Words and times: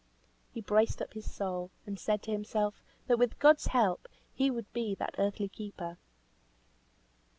He 0.51 0.61
braced 0.61 0.99
up 0.99 1.13
his 1.13 1.31
soul, 1.31 1.69
and 1.85 1.99
said 1.99 2.23
to 2.23 2.31
himself, 2.31 2.81
that 3.05 3.19
with 3.19 3.37
God's 3.37 3.67
help 3.67 4.07
he 4.33 4.49
would 4.49 4.73
be 4.73 4.95
that 4.95 5.13
earthly 5.19 5.47
keeper. 5.47 5.99